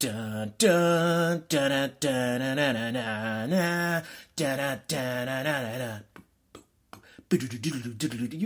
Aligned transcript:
You, 0.00 0.10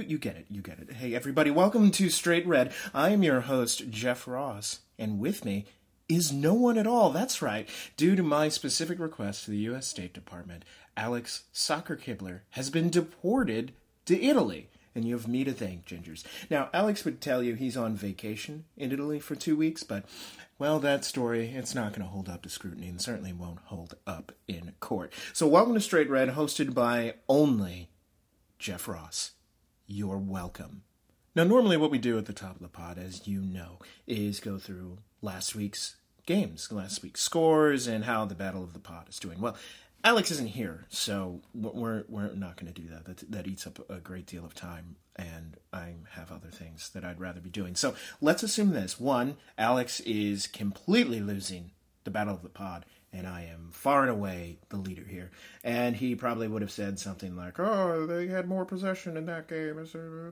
you 0.02 0.18
get 0.18 0.36
it, 0.36 0.46
you 0.48 0.62
get 0.62 0.78
it. 0.78 0.92
Hey 0.94 1.14
everybody, 1.14 1.50
welcome 1.50 1.90
to 1.90 2.08
Straight 2.08 2.46
Red. 2.46 2.72
I 2.94 3.10
am 3.10 3.22
your 3.22 3.42
host 3.42 3.90
Geoff 3.90 4.26
Ross, 4.26 4.80
and 4.98 5.18
with 5.18 5.44
me 5.44 5.66
is 6.08 6.32
no 6.32 6.54
one 6.54 6.78
at 6.78 6.86
all. 6.86 7.10
That's 7.10 7.42
right. 7.42 7.68
Due 7.98 8.16
to 8.16 8.22
my 8.22 8.48
specific 8.48 8.98
request 8.98 9.44
to 9.44 9.50
the 9.50 9.58
U.S. 9.58 9.86
State 9.86 10.14
Department, 10.14 10.64
Alex 10.96 11.42
Soccer 11.52 11.98
Kibler 11.98 12.40
has 12.50 12.70
been 12.70 12.88
deported 12.88 13.74
to 14.06 14.18
Italy. 14.18 14.70
And 14.94 15.06
you 15.06 15.14
have 15.14 15.26
me 15.26 15.42
to 15.44 15.52
thank, 15.52 15.86
Gingers. 15.86 16.22
Now, 16.50 16.68
Alex 16.74 17.04
would 17.04 17.20
tell 17.20 17.42
you 17.42 17.54
he's 17.54 17.76
on 17.76 17.96
vacation 17.96 18.64
in 18.76 18.92
Italy 18.92 19.18
for 19.20 19.34
two 19.34 19.56
weeks, 19.56 19.82
but, 19.82 20.04
well, 20.58 20.78
that 20.80 21.04
story, 21.04 21.50
it's 21.54 21.74
not 21.74 21.92
going 21.92 22.02
to 22.02 22.12
hold 22.12 22.28
up 22.28 22.42
to 22.42 22.50
scrutiny 22.50 22.88
and 22.88 23.00
certainly 23.00 23.32
won't 23.32 23.60
hold 23.64 23.94
up 24.06 24.32
in 24.46 24.72
court. 24.80 25.12
So, 25.32 25.46
welcome 25.46 25.74
to 25.74 25.80
Straight 25.80 26.10
Red, 26.10 26.30
hosted 26.30 26.74
by 26.74 27.14
only 27.26 27.88
Geoff 28.58 28.86
Ross. 28.86 29.32
You're 29.86 30.18
welcome. 30.18 30.82
Now, 31.34 31.44
normally, 31.44 31.78
what 31.78 31.90
we 31.90 31.98
do 31.98 32.18
at 32.18 32.26
the 32.26 32.34
top 32.34 32.56
of 32.56 32.62
the 32.62 32.68
pod, 32.68 32.98
as 32.98 33.26
you 33.26 33.40
know, 33.40 33.78
is 34.06 34.40
go 34.40 34.58
through 34.58 34.98
last 35.22 35.54
week's 35.54 35.96
games, 36.26 36.70
last 36.70 37.02
week's 37.02 37.22
scores, 37.22 37.86
and 37.86 38.04
how 38.04 38.26
the 38.26 38.34
Battle 38.34 38.62
of 38.62 38.74
the 38.74 38.78
Pod 38.78 39.08
is 39.08 39.18
doing. 39.18 39.40
Well, 39.40 39.56
Alex 40.04 40.32
isn't 40.32 40.48
here, 40.48 40.86
so 40.88 41.40
we're 41.54 42.04
we're 42.08 42.34
not 42.34 42.56
going 42.56 42.72
to 42.72 42.80
do 42.80 42.88
that. 42.88 43.04
That 43.04 43.30
that 43.30 43.46
eats 43.46 43.66
up 43.66 43.78
a 43.88 44.00
great 44.00 44.26
deal 44.26 44.44
of 44.44 44.54
time, 44.54 44.96
and 45.14 45.56
I 45.72 45.94
have 46.10 46.32
other 46.32 46.48
things 46.48 46.90
that 46.90 47.04
I'd 47.04 47.20
rather 47.20 47.40
be 47.40 47.50
doing. 47.50 47.76
So 47.76 47.94
let's 48.20 48.42
assume 48.42 48.72
this: 48.72 48.98
one, 48.98 49.36
Alex 49.56 50.00
is 50.00 50.48
completely 50.48 51.20
losing 51.20 51.70
the 52.02 52.10
battle 52.10 52.34
of 52.34 52.42
the 52.42 52.48
pod, 52.48 52.84
and 53.12 53.28
I 53.28 53.42
am 53.42 53.70
far 53.72 54.02
and 54.02 54.10
away 54.10 54.58
the 54.70 54.76
leader 54.76 55.04
here. 55.04 55.30
And 55.62 55.94
he 55.94 56.16
probably 56.16 56.48
would 56.48 56.62
have 56.62 56.72
said 56.72 56.98
something 56.98 57.36
like, 57.36 57.60
"Oh, 57.60 58.04
they 58.04 58.26
had 58.26 58.48
more 58.48 58.64
possession 58.64 59.16
in 59.16 59.26
that 59.26 59.46
game," 59.46 59.78
uh, 59.78 59.84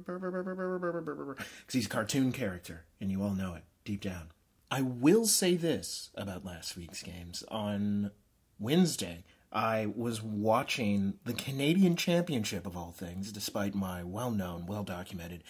because 0.02 1.44
he's 1.72 1.86
a 1.86 1.90
cartoon 1.90 2.32
character, 2.32 2.86
and 3.00 3.12
you 3.12 3.22
all 3.22 3.34
know 3.34 3.54
it 3.54 3.62
deep 3.84 4.00
down. 4.00 4.30
I 4.68 4.82
will 4.82 5.26
say 5.26 5.54
this 5.54 6.10
about 6.16 6.44
last 6.44 6.76
week's 6.76 7.02
games 7.02 7.44
on 7.48 8.10
Wednesday. 8.58 9.24
I 9.52 9.86
was 9.86 10.22
watching 10.22 11.14
the 11.24 11.32
Canadian 11.32 11.96
Championship 11.96 12.66
of 12.66 12.76
all 12.76 12.92
things, 12.92 13.32
despite 13.32 13.74
my 13.74 14.04
well 14.04 14.30
known, 14.30 14.66
well 14.66 14.84
documented 14.84 15.42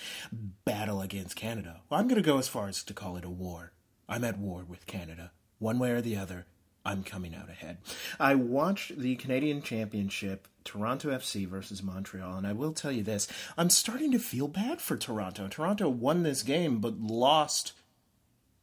battle 0.65 1.03
against 1.03 1.37
Canada. 1.37 1.83
Well, 1.89 2.01
I'm 2.01 2.09
going 2.09 2.23
to 2.23 2.27
go 2.27 2.39
as 2.39 2.49
far 2.49 2.69
as 2.69 2.83
to 2.85 2.95
call 2.95 3.17
it 3.17 3.25
a 3.25 3.31
war. 3.31 3.73
I'm 4.09 4.25
at 4.25 4.39
war 4.39 4.65
with 4.67 4.87
Canada. 4.87 5.33
One 5.59 5.79
way 5.79 5.91
or 5.91 6.01
the 6.01 6.17
other, 6.17 6.47
I'm 6.85 7.05
coming 7.05 7.35
out 7.35 7.51
ahead. 7.51 7.79
I 8.19 8.35
watched 8.35 8.99
the 8.99 9.17
Canadian 9.17 9.61
Championship, 9.61 10.49
Toronto 10.65 11.11
FC 11.11 11.47
versus 11.47 11.83
Montreal, 11.83 12.39
and 12.39 12.47
I 12.47 12.55
will 12.55 12.73
tell 12.73 12.93
you 12.93 13.03
this 13.03 13.29
I'm 13.59 13.71
starting 13.71 14.13
to 14.13 14.19
feel 14.19 14.49
bad 14.49 14.81
for 14.81 14.97
Toronto. 14.97 15.47
Toronto 15.49 15.91
won 15.91 16.23
this 16.23 16.43
game, 16.43 16.79
but 16.79 16.99
lost 16.99 17.75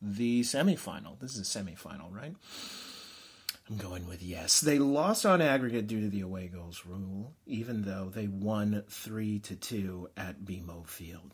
the 0.01 0.41
semifinal. 0.41 1.19
This 1.19 1.35
is 1.35 1.55
a 1.55 1.59
semifinal, 1.59 2.11
right? 2.11 2.33
I'm 3.69 3.77
going 3.77 4.07
with 4.07 4.23
yes. 4.23 4.61
They 4.61 4.79
lost 4.79 5.25
on 5.25 5.41
aggregate 5.41 5.87
due 5.87 5.99
to 6.01 6.09
the 6.09 6.21
away 6.21 6.47
goals 6.47 6.83
rule, 6.85 7.35
even 7.45 7.81
though 7.81 8.09
they 8.13 8.27
won 8.27 8.83
3 8.89 9.39
to 9.39 9.55
2 9.55 10.09
at 10.15 10.45
BMO 10.45 10.87
Field. 10.87 11.33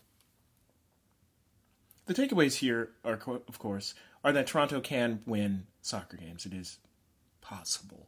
The 2.06 2.14
takeaways 2.14 2.56
here 2.56 2.90
are 3.06 3.20
of 3.48 3.60
course 3.60 3.94
are 4.24 4.32
that 4.32 4.48
Toronto 4.48 4.82
can 4.82 5.22
win 5.26 5.68
soccer 5.82 6.18
games. 6.18 6.46
It 6.46 6.54
is 6.54 6.80
possible. 7.40 8.08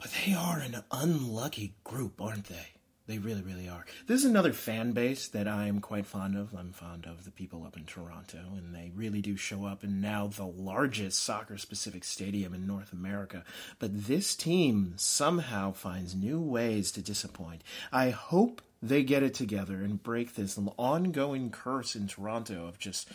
But 0.00 0.12
they 0.24 0.32
are 0.34 0.58
an 0.58 0.82
unlucky 0.90 1.76
group, 1.84 2.20
aren't 2.20 2.46
they? 2.46 2.68
They 3.08 3.18
really, 3.18 3.42
really 3.42 3.68
are. 3.68 3.84
This 4.06 4.20
is 4.20 4.30
another 4.30 4.52
fan 4.52 4.92
base 4.92 5.26
that 5.28 5.48
I 5.48 5.66
am 5.66 5.80
quite 5.80 6.06
fond 6.06 6.36
of. 6.36 6.54
I'm 6.54 6.70
fond 6.70 7.04
of 7.04 7.24
the 7.24 7.32
people 7.32 7.64
up 7.64 7.76
in 7.76 7.84
Toronto, 7.84 8.38
and 8.56 8.72
they 8.72 8.92
really 8.94 9.20
do 9.20 9.36
show 9.36 9.64
up 9.64 9.82
in 9.82 10.00
now 10.00 10.28
the 10.28 10.46
largest 10.46 11.20
soccer 11.20 11.58
specific 11.58 12.04
stadium 12.04 12.54
in 12.54 12.64
North 12.64 12.92
America. 12.92 13.42
But 13.80 14.06
this 14.06 14.36
team 14.36 14.94
somehow 14.96 15.72
finds 15.72 16.14
new 16.14 16.40
ways 16.40 16.92
to 16.92 17.02
disappoint. 17.02 17.64
I 17.92 18.10
hope 18.10 18.62
they 18.80 19.02
get 19.02 19.24
it 19.24 19.34
together 19.34 19.82
and 19.82 20.00
break 20.00 20.36
this 20.36 20.58
ongoing 20.78 21.50
curse 21.50 21.96
in 21.96 22.06
Toronto 22.06 22.66
of 22.66 22.78
just 22.78 23.08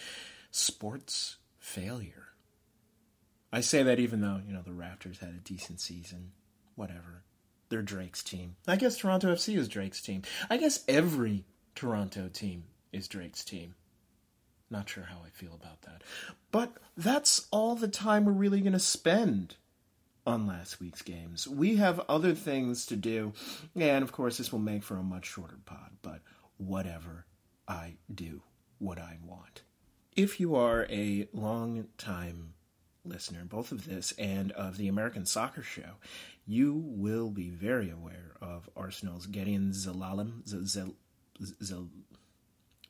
sports 0.52 1.38
failure. 1.60 2.28
I 3.54 3.62
say 3.62 3.84
that 3.84 4.00
even 4.00 4.20
though, 4.20 4.42
you 4.46 4.54
know, 4.54 4.62
the 4.62 4.72
Raptors 4.72 5.20
had 5.20 5.30
a 5.30 5.44
decent 5.44 5.80
season. 5.80 6.34
Whatever 6.76 7.24
they're 7.70 7.82
Drake's 7.82 8.24
team. 8.24 8.56
I 8.68 8.76
guess 8.76 8.98
Toronto 8.98 9.34
FC 9.34 9.58
is 9.58 9.68
Drake's 9.68 10.02
team. 10.02 10.24
I 10.50 10.58
guess 10.58 10.84
every 10.88 11.46
Toronto 11.76 12.30
team 12.30 12.66
is 12.92 13.08
Drake's 13.08 13.44
team. 13.44 13.76
Not 14.70 14.90
sure 14.90 15.04
how 15.04 15.20
I 15.26 15.30
feel 15.30 15.54
about 15.54 15.82
that. 15.84 16.04
But 16.52 16.74
that's 16.96 17.48
all 17.52 17.76
the 17.76 17.88
time 17.88 18.26
we're 18.26 18.32
really 18.34 18.62
going 18.62 18.74
to 18.74 18.80
spend 18.80 19.56
on 20.26 20.46
last 20.46 20.82
week's 20.82 21.02
games. 21.02 21.48
We 21.48 21.78
have 21.78 22.02
other 22.10 22.34
things 22.34 22.86
to 22.88 22.98
do, 22.98 23.34
and 23.76 24.04
of 24.04 24.12
course, 24.12 24.38
this 24.38 24.52
will 24.52 24.60
make 24.60 24.84
for 24.84 24.98
a 24.98 25.04
much 25.04 25.26
shorter 25.26 25.60
pod, 25.66 25.92
but 26.02 26.20
whatever. 26.58 27.26
I 27.68 27.96
do 28.14 28.42
what 28.80 28.98
I 29.00 29.18
want. 29.24 29.62
If 30.16 30.40
you 30.40 30.56
are 30.56 30.86
a 30.90 31.28
long 31.34 31.88
time 31.98 32.54
listener, 33.08 33.46
both 33.46 33.72
of 33.72 33.86
this 33.86 34.14
and 34.18 34.52
of 34.54 34.78
the 34.78 34.88
American 34.88 35.26
Soccer 35.26 35.64
Show, 35.64 35.96
you 36.46 36.74
will 36.74 37.30
be 37.30 37.50
very 37.50 37.90
aware 37.90 38.34
of 38.42 38.70
Arsenal's 38.76 39.28
Gedion 39.28 39.72
Zelalem. 39.72 40.44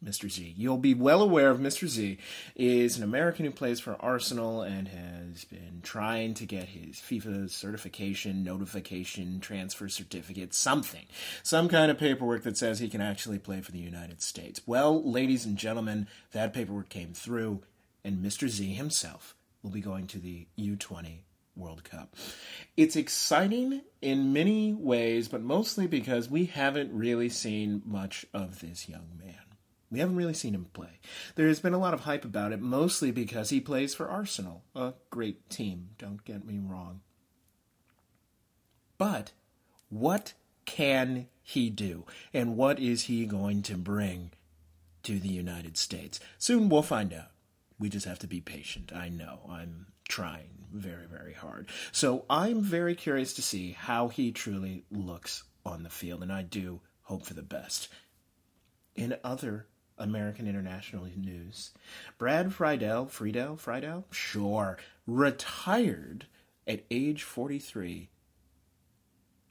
Mr. 0.03 0.29
Z. 0.29 0.53
You'll 0.55 0.77
be 0.77 0.93
well 0.93 1.21
aware 1.21 1.49
of 1.49 1.59
Mr. 1.59 1.87
Z 1.87 2.19
is 2.55 2.97
an 2.97 3.03
American 3.03 3.45
who 3.45 3.51
plays 3.51 3.79
for 3.79 3.97
Arsenal 3.99 4.61
and 4.61 4.87
has 4.87 5.45
been 5.45 5.81
trying 5.81 6.35
to 6.35 6.45
get 6.45 6.69
his 6.69 6.97
FIFA 6.97 7.49
certification, 7.49 8.43
notification, 8.43 9.39
transfer 9.39 9.89
certificate, 9.89 10.53
something. 10.53 11.05
Some 11.41 11.67
kind 11.67 11.89
of 11.89 11.97
paperwork 11.97 12.43
that 12.43 12.57
says 12.57 12.79
he 12.79 12.89
can 12.89 13.01
actually 13.01 13.39
play 13.39 13.61
for 13.61 13.71
the 13.71 13.79
United 13.79 14.21
States. 14.21 14.61
Well, 14.65 15.03
ladies 15.03 15.45
and 15.45 15.57
gentlemen, 15.57 16.07
that 16.31 16.53
paperwork 16.53 16.89
came 16.89 17.13
through 17.13 17.63
and 18.03 18.23
Mr. 18.23 18.47
Z 18.47 18.73
himself 18.73 19.35
will 19.67 19.73
be 19.73 19.81
going 19.81 20.07
to 20.07 20.17
the 20.17 20.47
U20 20.57 21.23
World 21.57 21.83
Cup. 21.83 22.15
It's 22.77 22.95
exciting 22.95 23.81
in 24.01 24.31
many 24.31 24.73
ways, 24.73 25.27
but 25.27 25.41
mostly 25.41 25.87
because 25.87 26.29
we 26.29 26.45
haven't 26.45 26.97
really 26.97 27.27
seen 27.27 27.81
much 27.85 28.25
of 28.33 28.61
this 28.61 28.87
young 28.87 29.09
man. 29.19 29.35
We 29.91 29.99
haven't 29.99 30.15
really 30.15 30.33
seen 30.33 30.55
him 30.55 30.67
play. 30.71 30.99
There 31.35 31.49
has 31.49 31.59
been 31.59 31.73
a 31.73 31.79
lot 31.79 31.93
of 31.93 32.01
hype 32.01 32.23
about 32.23 32.53
it, 32.53 32.61
mostly 32.61 33.11
because 33.11 33.49
he 33.49 33.59
plays 33.59 33.93
for 33.93 34.07
Arsenal, 34.07 34.63
a 34.73 34.93
great 35.09 35.49
team, 35.49 35.89
don't 35.97 36.23
get 36.23 36.45
me 36.45 36.59
wrong. 36.59 37.01
But 38.97 39.33
what 39.89 40.33
can 40.65 41.27
he 41.43 41.69
do? 41.69 42.05
And 42.33 42.55
what 42.55 42.79
is 42.79 43.03
he 43.03 43.25
going 43.25 43.63
to 43.63 43.75
bring 43.75 44.31
to 45.03 45.19
the 45.19 45.27
United 45.27 45.75
States? 45.77 46.21
Soon 46.37 46.69
we'll 46.69 46.83
find 46.83 47.13
out. 47.13 47.31
We 47.79 47.89
just 47.89 48.05
have 48.05 48.19
to 48.19 48.27
be 48.27 48.41
patient. 48.41 48.91
I 48.93 49.09
know. 49.09 49.39
I'm 49.49 49.87
trying 50.07 50.49
very, 50.73 51.05
very 51.05 51.33
hard. 51.33 51.69
So 51.91 52.25
I'm 52.29 52.61
very 52.61 52.95
curious 52.95 53.33
to 53.35 53.41
see 53.41 53.71
how 53.71 54.07
he 54.07 54.31
truly 54.31 54.83
looks 54.91 55.43
on 55.65 55.83
the 55.83 55.89
field, 55.89 56.23
and 56.23 56.31
I 56.31 56.43
do 56.43 56.81
hope 57.03 57.25
for 57.25 57.33
the 57.33 57.41
best. 57.41 57.89
In 58.95 59.15
other 59.23 59.67
American 59.97 60.47
international 60.47 61.07
news, 61.15 61.71
Brad 62.17 62.53
Friedel, 62.53 63.07
Friedel, 63.07 63.57
Friedel, 63.57 64.05
sure, 64.11 64.77
retired 65.05 66.25
at 66.67 66.83
age 66.91 67.23
43 67.23 68.09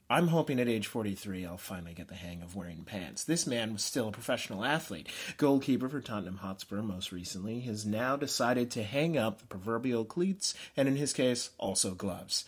I'm 0.09 0.29
hoping 0.29 0.59
at 0.59 0.69
age 0.69 0.87
43 0.87 1.45
I'll 1.45 1.57
finally 1.57 1.93
get 1.93 2.07
the 2.07 2.15
hang 2.15 2.41
of 2.41 2.55
wearing 2.55 2.85
pants. 2.85 3.25
This 3.25 3.45
man 3.45 3.73
was 3.73 3.83
still 3.83 4.07
a 4.07 4.13
professional 4.13 4.63
athlete. 4.63 5.09
Goalkeeper 5.35 5.89
for 5.89 5.99
Tottenham 5.99 6.37
Hotspur 6.37 6.81
most 6.81 7.11
recently 7.11 7.59
has 7.61 7.85
now 7.85 8.15
decided 8.15 8.71
to 8.71 8.83
hang 8.83 9.17
up 9.17 9.39
the 9.39 9.47
proverbial 9.47 10.05
cleats 10.05 10.53
and, 10.77 10.87
in 10.87 10.95
his 10.95 11.11
case, 11.11 11.49
also 11.57 11.93
gloves. 11.93 12.45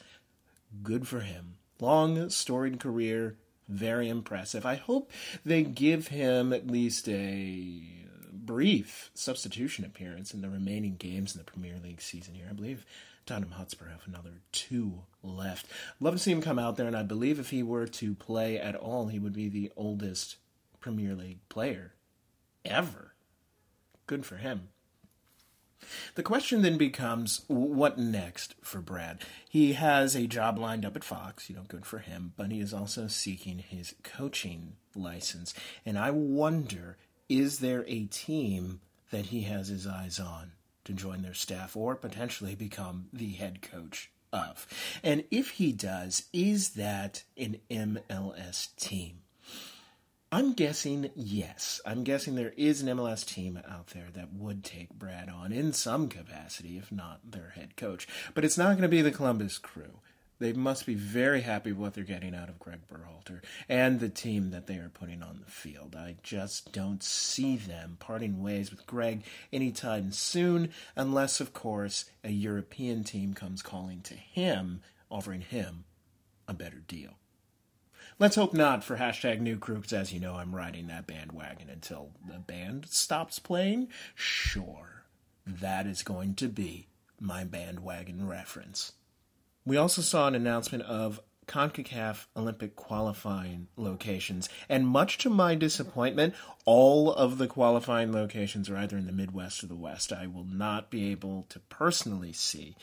Good 0.84 1.06
for 1.06 1.20
him. 1.20 1.56
Long, 1.82 2.30
storied 2.30 2.80
career, 2.80 3.36
very 3.68 4.08
impressive. 4.08 4.66
I 4.66 4.76
hope 4.76 5.12
they 5.44 5.64
give 5.64 6.08
him 6.08 6.54
at 6.54 6.68
least 6.68 7.10
a 7.10 7.84
brief 8.32 9.12
substitution 9.14 9.84
appearance 9.84 10.34
in 10.34 10.42
the 10.42 10.50
remaining 10.50 10.96
games 10.96 11.36
in 11.36 11.40
the 11.40 11.52
Premier 11.52 11.76
League 11.84 12.02
season 12.02 12.36
here. 12.36 12.48
I 12.50 12.54
believe 12.54 12.86
Tottenham 13.30 13.52
Hotspur 13.52 13.90
have 13.90 14.08
another 14.08 14.42
two 14.52 15.04
left. 15.22 15.68
Love 16.00 16.16
to 16.16 16.20
see 16.20 16.31
him 16.31 16.42
come 16.42 16.58
out 16.58 16.78
there, 16.78 16.88
and 16.88 16.98
I 16.98 17.04
believe 17.04 17.40
if 17.40 17.52
he 17.52 17.62
were 17.62 17.86
to 17.86 18.16
play 18.16 18.58
at 18.58 18.76
all, 18.76 19.06
he 19.06 19.20
would 19.20 19.34
be 19.34 19.48
the 19.48 19.72
oldest 19.78 20.38
Premier 20.80 21.14
League 21.14 21.48
player 21.48 21.94
ever. 22.66 23.14
Good 24.08 24.26
for 24.26 24.38
him. 24.38 24.70
The 26.16 26.24
question 26.24 26.64
then 26.64 26.80
becomes 26.80 27.46
what 27.46 28.00
next 28.00 28.56
for 28.64 28.81
Brad? 28.81 29.20
He 29.48 29.74
has 29.74 30.16
a 30.16 30.25
job 30.25 30.58
lined 30.58 30.84
up 30.84 30.96
at 30.96 31.04
Fox, 31.04 31.52
you 31.52 31.56
know, 31.56 31.66
good 31.68 31.86
for 31.86 32.00
him, 32.00 32.34
but 32.36 32.52
he 32.52 32.60
is 32.60 32.74
also 32.74 33.08
seeking 33.08 33.60
his 33.60 33.94
coaching 34.02 34.74
license. 34.96 35.54
And 35.86 36.00
I 36.00 36.10
wonder 36.10 36.98
is 37.30 37.60
there 37.60 37.86
a 37.88 38.06
team 38.06 38.82
that 39.12 39.28
he 39.28 39.44
has 39.44 39.68
his 39.68 39.86
eyes 39.86 40.20
on 40.20 40.54
to 40.89 40.95
join 40.95 41.21
their 41.21 41.36
staff 41.36 41.77
or 41.77 41.95
potentially 41.95 42.56
become 42.56 43.06
the 43.13 43.33
head 43.33 43.62
coach 43.62 44.12
of? 44.33 44.68
And 45.03 45.24
if 45.30 45.51
he 45.51 45.71
does, 45.71 46.25
is 46.33 46.71
that 46.71 47.24
an 47.38 47.57
MLS 47.69 48.75
team? 48.75 49.19
I'm 50.31 50.53
guessing 50.53 51.12
yes. 51.15 51.80
I'm 51.86 52.03
guessing 52.03 52.36
there 52.36 52.53
is 52.57 52.81
an 52.81 52.97
MLS 52.97 53.25
team 53.25 53.59
out 53.69 53.88
there 53.88 54.07
that 54.13 54.33
would 54.33 54.63
take 54.63 54.89
Brad 54.89 55.30
on 55.30 55.51
in 55.51 55.74
some 55.74 56.07
capacity, 56.07 56.77
if 56.77 56.91
not 56.91 57.19
their 57.31 57.53
head 57.56 57.75
coach. 57.75 58.07
But 58.33 58.44
it's 58.44 58.57
not 58.57 58.69
going 58.69 58.81
to 58.81 58.88
be 58.88 59.01
the 59.03 59.12
Columbus 59.12 59.59
crew. 59.59 60.00
They 60.39 60.53
must 60.53 60.86
be 60.86 60.95
very 60.95 61.41
happy 61.41 61.74
with 61.74 61.80
what 61.80 61.94
they're 61.94 62.03
getting 62.06 62.33
out 62.33 62.47
of 62.47 62.59
Greg 62.59 62.80
Berhalter 62.88 63.44
and 63.68 64.00
the 64.00 64.07
team 64.07 64.51
that 64.51 64.68
they 64.68 64.75
are 64.77 64.89
putting 64.89 65.21
on 65.21 65.41
the 65.44 65.51
field. 65.51 65.97
I 65.97 66.15
just 66.24 66.71
don't 66.71 67.03
see 67.03 67.57
them 67.57 67.97
parting 68.00 68.41
ways 68.41 68.71
with 68.71 68.88
Greg 68.88 69.25
anytime 69.51 70.13
soon, 70.13 70.71
unless, 70.95 71.41
of 71.41 71.53
course, 71.53 72.06
a 72.24 72.31
European 72.31 73.03
team 73.03 73.33
comes 73.33 73.62
calling 73.62 74.00
to 74.03 74.13
him, 74.13 74.81
offering 75.09 75.41
him 75.41 75.83
a 76.47 76.53
better 76.53 76.80
deal. 76.88 77.19
Let's 78.18 78.38
hope 78.38 78.53
not 78.53 78.83
for 78.83 78.97
hashtag 78.97 79.41
new 79.41 79.56
because 79.56 79.94
as 79.94 80.13
you 80.13 80.21
know, 80.21 80.36
I'm 80.36 80.56
riding 80.56 80.88
that 80.88 81.07
bandwagon 81.07 81.69
until 81.69 82.12
the 82.25 82.39
band 82.39 82.86
stops 82.89 83.39
playing. 83.39 83.89
Sure, 84.15 85.03
that 85.45 85.86
is 85.86 86.01
going 86.01 86.36
to 86.36 86.47
be 86.47 86.88
my 87.19 87.44
bandwagon 87.44 88.25
reference. 88.27 88.94
We 89.69 89.77
also 89.77 90.01
saw 90.01 90.27
an 90.27 90.33
announcement 90.33 90.83
of 90.86 91.21
CONCACAF 91.45 92.25
Olympic 92.36 92.75
qualifying 92.75 93.68
locations. 93.77 94.50
And 94.68 94.88
much 94.88 95.19
to 95.19 95.30
my 95.30 95.54
disappointment, 95.54 96.33
all 96.66 97.13
of 97.13 97.38
the 97.38 97.45
qualifying 97.45 98.12
locations 98.12 98.68
are 98.68 98.77
either 98.77 98.98
in 98.98 99.06
the 99.06 99.12
Midwest 99.12 99.63
or 99.63 99.68
the 99.68 99.75
West. 99.75 100.12
I 100.12 100.25
will 100.25 100.44
not 100.44 100.89
be 100.89 101.12
able 101.12 101.45
to 101.50 101.60
personally 101.60 102.33
see 102.33 102.77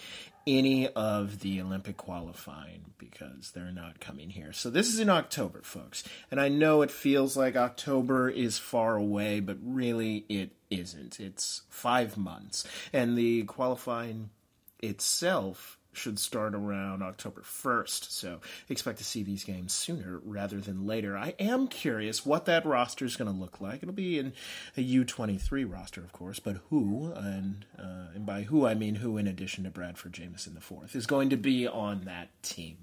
any 0.47 0.87
of 0.87 1.41
the 1.41 1.61
Olympic 1.61 1.97
qualifying 1.97 2.93
because 2.99 3.51
they're 3.51 3.73
not 3.73 3.99
coming 3.99 4.31
here. 4.31 4.53
So 4.53 4.71
this 4.71 4.87
is 4.87 5.01
in 5.01 5.11
October, 5.11 5.63
folks. 5.65 6.05
And 6.31 6.41
I 6.41 6.49
know 6.49 6.83
it 6.83 6.93
feels 6.93 7.37
like 7.37 7.57
October 7.57 8.31
is 8.31 8.61
far 8.61 8.95
away, 8.95 9.41
but 9.41 9.59
really 9.61 10.25
it 10.29 10.53
isn't. 10.71 11.19
It's 11.19 11.63
five 11.69 12.17
months. 12.17 12.65
And 12.93 13.19
the 13.19 13.43
qualifying 13.43 14.31
itself 14.79 15.76
should 15.97 16.19
start 16.19 16.55
around 16.55 17.03
October 17.03 17.43
1st. 17.43 18.11
So 18.11 18.41
expect 18.69 18.99
to 18.99 19.05
see 19.05 19.23
these 19.23 19.45
games 19.45 19.73
sooner 19.73 20.21
rather 20.25 20.61
than 20.61 20.87
later. 20.87 21.17
I 21.17 21.35
am 21.39 21.69
curious 21.69 22.25
what 22.25 22.45
that 22.47 22.67
roster 22.67 23.05
is 23.05 23.17
going 23.17 23.33
to 23.33 23.39
look 23.39 23.61
like. 23.61 23.83
It'll 23.83 23.95
be 23.95 24.19
in 24.19 24.33
a 24.77 24.81
U23 24.81 25.71
roster, 25.71 26.01
of 26.01 26.13
course, 26.13 26.39
but 26.39 26.59
who, 26.71 27.13
and, 27.15 27.65
uh, 27.79 28.15
and 28.15 28.27
by 28.27 28.43
who 28.43 28.67
I 28.67 28.75
mean 28.75 28.97
who 28.97 29.17
in 29.17 29.27
addition 29.27 29.65
to 29.65 29.71
Bradford 29.71 30.13
Jamieson 30.13 30.57
IV, 30.57 30.95
is 30.95 31.07
going 31.07 31.31
to 31.31 31.37
be 31.37 31.67
on 31.67 32.05
that 32.05 32.29
team. 32.43 32.79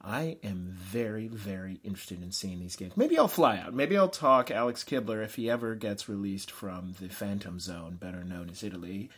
I 0.00 0.36
am 0.42 0.66
very, 0.72 1.28
very 1.28 1.80
interested 1.84 2.22
in 2.22 2.32
seeing 2.32 2.58
these 2.58 2.76
games. 2.76 2.96
Maybe 2.96 3.16
I'll 3.16 3.28
fly 3.28 3.58
out. 3.58 3.72
Maybe 3.72 3.96
I'll 3.96 4.08
talk 4.08 4.50
Alex 4.50 4.82
Kibler 4.82 5.22
if 5.22 5.36
he 5.36 5.48
ever 5.48 5.74
gets 5.74 6.08
released 6.08 6.50
from 6.50 6.94
the 7.00 7.08
Phantom 7.08 7.60
Zone, 7.60 7.96
better 8.00 8.24
known 8.24 8.50
as 8.50 8.64
Italy, 8.64 9.10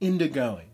into 0.00 0.28
going 0.28 0.73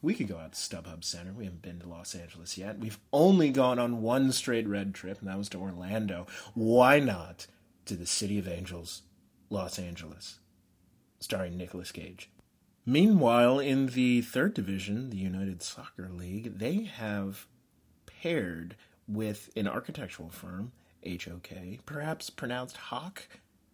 we 0.00 0.14
could 0.14 0.28
go 0.28 0.38
out 0.38 0.52
to 0.52 0.58
StubHub 0.58 1.02
Center. 1.02 1.32
We 1.32 1.44
haven't 1.44 1.62
been 1.62 1.80
to 1.80 1.88
Los 1.88 2.14
Angeles 2.14 2.56
yet. 2.56 2.78
We've 2.78 2.98
only 3.12 3.50
gone 3.50 3.78
on 3.78 4.02
one 4.02 4.32
straight 4.32 4.68
red 4.68 4.94
trip, 4.94 5.18
and 5.18 5.28
that 5.28 5.38
was 5.38 5.48
to 5.50 5.58
Orlando. 5.58 6.26
Why 6.54 7.00
not 7.00 7.46
to 7.86 7.94
the 7.94 8.06
City 8.06 8.38
of 8.38 8.46
Angels, 8.46 9.02
Los 9.50 9.78
Angeles, 9.78 10.38
starring 11.18 11.56
Nicolas 11.56 11.90
Cage? 11.90 12.30
Meanwhile, 12.86 13.58
in 13.58 13.86
the 13.88 14.22
third 14.22 14.54
division, 14.54 15.10
the 15.10 15.16
United 15.16 15.62
Soccer 15.62 16.08
League, 16.08 16.58
they 16.58 16.84
have 16.84 17.46
paired 18.06 18.76
with 19.06 19.50
an 19.56 19.66
architectural 19.66 20.30
firm, 20.30 20.72
HOK, 21.04 21.50
perhaps 21.86 22.30
pronounced 22.30 22.76
Hawk. 22.76 23.28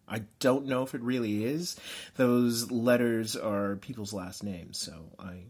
I 0.07 0.23
don't 0.39 0.65
know 0.65 0.83
if 0.83 0.93
it 0.93 1.01
really 1.01 1.45
is. 1.45 1.77
Those 2.15 2.71
letters 2.71 3.35
are 3.35 3.75
people's 3.77 4.13
last 4.13 4.43
names, 4.43 4.77
so 4.77 5.11
I 5.17 5.43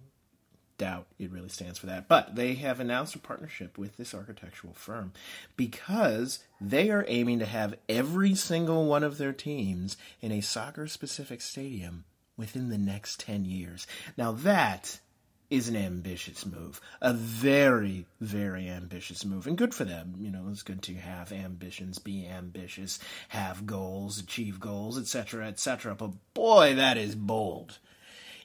doubt 0.78 1.08
it 1.18 1.32
really 1.32 1.50
stands 1.50 1.80
for 1.80 1.86
that. 1.88 2.08
But 2.08 2.36
they 2.36 2.56
have 2.56 2.80
announced 2.80 3.16
a 3.16 3.20
partnership 3.20 3.78
with 3.78 3.98
this 3.98 4.14
architectural 4.14 4.74
firm 4.74 5.14
because 5.56 6.40
they 6.60 6.90
are 6.90 7.06
aiming 7.08 7.40
to 7.40 7.46
have 7.46 7.76
every 7.88 8.36
single 8.36 8.86
one 8.86 9.04
of 9.04 9.18
their 9.18 9.34
teams 9.34 9.98
in 10.22 10.32
a 10.32 10.42
soccer 10.42 10.88
specific 10.88 11.42
stadium 11.42 12.06
within 12.38 12.70
the 12.70 12.78
next 12.78 13.20
10 13.22 13.46
years. 13.46 13.88
Now 14.18 14.32
that 14.32 15.00
is 15.50 15.70
an 15.70 15.76
ambitious 15.76 16.46
move. 16.46 16.82
A 17.02 17.14
very, 17.14 18.06
very 18.20 18.68
ambitious 18.68 19.24
move. 19.24 19.48
And 19.48 19.58
good 19.58 19.74
for 19.74 19.86
them. 19.86 20.16
You 20.18 20.32
know, 20.32 20.48
it's 20.50 20.64
good 20.64 20.82
to 20.84 20.96
have 20.96 21.32
ambitions, 21.32 22.00
be 22.00 22.28
ambitious, 22.28 23.00
have 23.30 23.66
goals, 23.66 24.20
achieve 24.20 24.60
goals, 24.60 24.98
etc., 24.98 25.48
etc. 25.48 25.96
But 25.96 26.12
boy, 26.34 26.76
that 26.76 26.98
is 26.98 27.16
bold. 27.16 27.78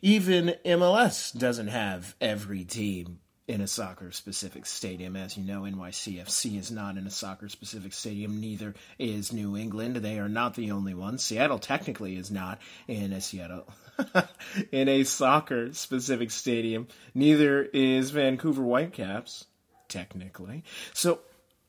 Even 0.02 0.55
MLS 0.64 1.37
doesn't 1.37 1.69
have 1.69 2.17
every 2.23 2.64
team 2.64 3.19
in 3.47 3.61
a 3.61 3.67
soccer 3.67 4.11
specific 4.12 4.64
stadium. 4.64 5.14
As 5.14 5.37
you 5.37 5.44
know, 5.44 5.62
NYCFC 5.62 6.58
is 6.58 6.70
not 6.70 6.97
in 6.97 7.06
a 7.06 7.11
soccer 7.11 7.50
specific 7.50 7.93
stadium, 7.93 8.41
neither 8.41 8.75
is 8.99 9.31
New 9.31 9.58
England. 9.58 9.97
They 9.97 10.19
are 10.19 10.29
not 10.29 10.55
the 10.55 10.70
only 10.70 10.94
ones. 10.94 11.23
Seattle 11.23 11.58
technically 11.58 12.17
is 12.17 12.31
not 12.31 12.61
in 12.88 13.12
a 13.12 13.20
Seattle 13.20 13.67
in 14.73 14.88
a 14.88 15.05
soccer 15.05 15.75
specific 15.75 16.31
stadium. 16.31 16.88
Neither 17.14 17.62
is 17.64 18.11
Vancouver 18.11 18.62
Whitecaps, 18.62 19.44
technically. 19.88 20.64
So 20.94 21.20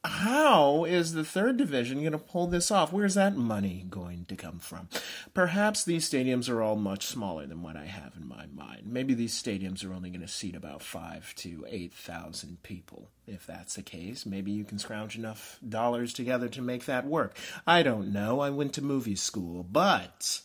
how 0.03 0.83
is 0.83 1.13
the 1.13 1.23
third 1.23 1.57
division 1.57 1.99
going 1.99 2.11
to 2.11 2.17
pull 2.17 2.47
this 2.47 2.71
off? 2.71 2.91
Where's 2.91 3.13
that 3.13 3.37
money 3.37 3.85
going 3.87 4.25
to 4.25 4.35
come 4.35 4.57
from? 4.57 4.89
Perhaps 5.35 5.83
these 5.83 6.09
stadiums 6.09 6.49
are 6.49 6.61
all 6.61 6.75
much 6.75 7.05
smaller 7.05 7.45
than 7.45 7.61
what 7.61 7.77
I 7.77 7.85
have 7.85 8.13
in 8.15 8.27
my 8.27 8.47
mind. 8.47 8.87
Maybe 8.87 9.13
these 9.13 9.39
stadiums 9.39 9.85
are 9.85 9.93
only 9.93 10.09
going 10.09 10.21
to 10.21 10.27
seat 10.27 10.55
about 10.55 10.81
five 10.81 11.35
to 11.35 11.65
eight 11.69 11.93
thousand 11.93 12.63
people. 12.63 13.09
If 13.27 13.45
that's 13.45 13.75
the 13.75 13.83
case, 13.83 14.25
maybe 14.25 14.51
you 14.51 14.63
can 14.63 14.79
scrounge 14.79 15.15
enough 15.15 15.59
dollars 15.67 16.13
together 16.13 16.49
to 16.49 16.61
make 16.63 16.85
that 16.85 17.05
work. 17.05 17.37
I 17.67 17.83
don't 17.83 18.11
know. 18.11 18.39
I 18.39 18.49
went 18.49 18.73
to 18.73 18.81
movie 18.81 19.15
school, 19.15 19.63
but 19.63 20.41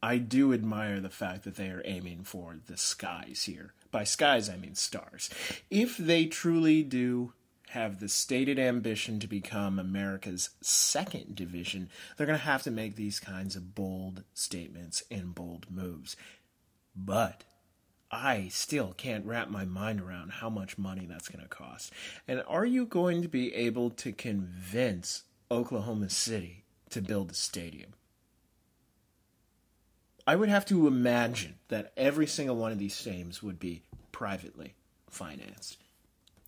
I 0.00 0.18
do 0.18 0.52
admire 0.52 1.00
the 1.00 1.10
fact 1.10 1.42
that 1.44 1.56
they 1.56 1.68
are 1.68 1.82
aiming 1.84 2.22
for 2.22 2.56
the 2.66 2.76
skies 2.76 3.42
here. 3.42 3.72
By 3.90 4.04
skies, 4.04 4.50
I 4.50 4.56
mean 4.56 4.74
stars. 4.74 5.30
If 5.70 5.96
they 5.96 6.26
truly 6.26 6.82
do 6.82 7.32
have 7.70 8.00
the 8.00 8.08
stated 8.08 8.58
ambition 8.58 9.20
to 9.20 9.26
become 9.26 9.78
America's 9.78 10.50
second 10.60 11.34
division, 11.34 11.90
they're 12.16 12.26
going 12.26 12.38
to 12.38 12.44
have 12.44 12.62
to 12.62 12.70
make 12.70 12.96
these 12.96 13.20
kinds 13.20 13.56
of 13.56 13.74
bold 13.74 14.24
statements 14.34 15.02
and 15.10 15.34
bold 15.34 15.66
moves. 15.70 16.16
But 16.96 17.44
I 18.10 18.48
still 18.48 18.94
can't 18.96 19.26
wrap 19.26 19.50
my 19.50 19.64
mind 19.64 20.00
around 20.00 20.32
how 20.32 20.48
much 20.48 20.78
money 20.78 21.06
that's 21.06 21.28
going 21.28 21.42
to 21.42 21.48
cost. 21.48 21.92
And 22.26 22.42
are 22.48 22.64
you 22.64 22.86
going 22.86 23.22
to 23.22 23.28
be 23.28 23.54
able 23.54 23.90
to 23.90 24.12
convince 24.12 25.24
Oklahoma 25.50 26.08
City 26.08 26.64
to 26.90 27.02
build 27.02 27.30
a 27.30 27.34
stadium? 27.34 27.92
I 30.28 30.36
would 30.36 30.50
have 30.50 30.66
to 30.66 30.86
imagine 30.86 31.54
that 31.68 31.90
every 31.96 32.26
single 32.26 32.56
one 32.56 32.70
of 32.70 32.78
these 32.78 32.94
stadiums 32.94 33.42
would 33.42 33.58
be 33.58 33.80
privately 34.12 34.74
financed. 35.08 35.78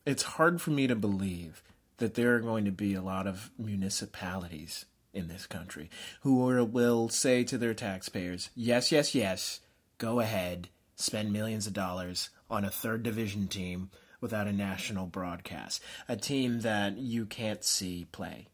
It's 0.04 0.22
hard 0.22 0.60
for 0.60 0.70
me 0.70 0.86
to 0.86 0.94
believe 0.94 1.62
that 1.96 2.12
there 2.12 2.34
are 2.34 2.40
going 2.40 2.66
to 2.66 2.72
be 2.72 2.92
a 2.92 3.00
lot 3.00 3.26
of 3.26 3.50
municipalities 3.58 4.84
in 5.14 5.28
this 5.28 5.46
country 5.46 5.88
who 6.20 6.34
will 6.34 7.08
say 7.08 7.42
to 7.44 7.56
their 7.56 7.72
taxpayers, 7.72 8.50
yes, 8.54 8.92
yes, 8.92 9.14
yes, 9.14 9.60
go 9.96 10.20
ahead, 10.20 10.68
spend 10.94 11.32
millions 11.32 11.66
of 11.66 11.72
dollars 11.72 12.28
on 12.50 12.66
a 12.66 12.70
third 12.70 13.02
division 13.02 13.48
team 13.48 13.88
without 14.20 14.46
a 14.46 14.52
national 14.52 15.06
broadcast, 15.06 15.82
a 16.06 16.16
team 16.16 16.60
that 16.60 16.98
you 16.98 17.24
can't 17.24 17.64
see 17.64 18.06
play. 18.12 18.46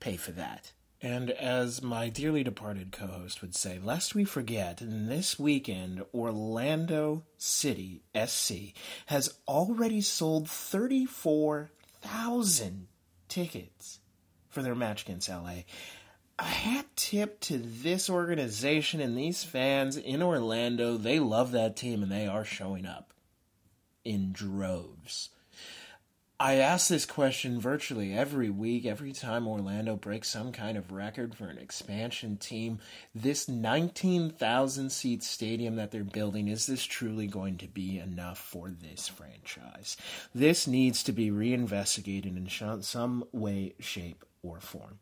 Pay 0.00 0.16
for 0.16 0.32
that. 0.32 0.72
And 1.02 1.30
as 1.30 1.82
my 1.82 2.10
dearly 2.10 2.44
departed 2.44 2.92
co 2.92 3.06
host 3.06 3.40
would 3.40 3.54
say, 3.54 3.78
lest 3.82 4.14
we 4.14 4.24
forget, 4.24 4.80
this 4.82 5.38
weekend, 5.38 6.04
Orlando 6.12 7.24
City 7.38 8.02
SC 8.14 8.74
has 9.06 9.32
already 9.48 10.02
sold 10.02 10.50
34,000 10.50 12.86
tickets 13.28 14.00
for 14.50 14.60
their 14.62 14.74
match 14.74 15.04
against 15.04 15.30
LA. 15.30 15.62
a 16.38 16.44
hat 16.44 16.84
tip 16.96 17.40
to 17.40 17.56
this 17.58 18.10
organization 18.10 19.00
and 19.00 19.16
these 19.16 19.42
fans 19.42 19.96
in 19.96 20.22
Orlando. 20.22 20.98
They 20.98 21.18
love 21.18 21.52
that 21.52 21.76
team 21.76 22.02
and 22.02 22.12
they 22.12 22.26
are 22.26 22.44
showing 22.44 22.84
up 22.84 23.14
in 24.04 24.32
droves. 24.32 25.30
I 26.42 26.54
ask 26.54 26.88
this 26.88 27.04
question 27.04 27.60
virtually 27.60 28.14
every 28.14 28.48
week, 28.48 28.86
every 28.86 29.12
time 29.12 29.46
Orlando 29.46 29.94
breaks 29.94 30.30
some 30.30 30.52
kind 30.52 30.78
of 30.78 30.90
record 30.90 31.34
for 31.34 31.44
an 31.44 31.58
expansion 31.58 32.38
team. 32.38 32.78
This 33.14 33.46
19,000 33.46 34.88
seat 34.88 35.22
stadium 35.22 35.76
that 35.76 35.90
they're 35.90 36.02
building, 36.02 36.48
is 36.48 36.66
this 36.66 36.84
truly 36.84 37.26
going 37.26 37.58
to 37.58 37.66
be 37.68 37.98
enough 37.98 38.38
for 38.38 38.70
this 38.70 39.06
franchise? 39.06 39.98
This 40.34 40.66
needs 40.66 41.02
to 41.02 41.12
be 41.12 41.30
reinvestigated 41.30 42.34
in 42.34 42.48
some 42.80 43.24
way, 43.32 43.74
shape, 43.78 44.24
or 44.42 44.60
form. 44.60 44.98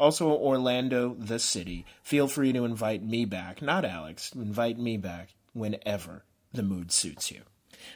Also, 0.00 0.28
Orlando, 0.32 1.14
the 1.16 1.38
city, 1.38 1.86
feel 2.02 2.26
free 2.26 2.52
to 2.52 2.64
invite 2.64 3.04
me 3.04 3.24
back, 3.24 3.62
not 3.62 3.84
Alex, 3.84 4.32
invite 4.34 4.80
me 4.80 4.96
back 4.96 5.36
whenever 5.52 6.24
the 6.52 6.64
mood 6.64 6.90
suits 6.90 7.30
you. 7.30 7.42